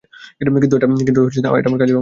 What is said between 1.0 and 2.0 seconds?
কাজের অংশ ছিল।